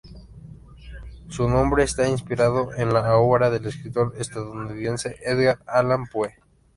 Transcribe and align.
Su 1.29 1.47
nombre 1.47 1.83
está 1.83 2.07
inspirado 2.09 2.73
en 2.73 2.91
la 2.91 3.15
obra 3.17 3.51
del 3.51 3.67
escritor 3.67 4.15
estadounidense 4.17 5.17
Edgar 5.23 5.59
Allan 5.67 6.07
Poe. 6.07 6.39